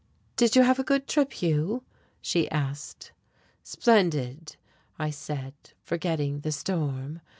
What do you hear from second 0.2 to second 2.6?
"Did you have a good trip, Hugh?" she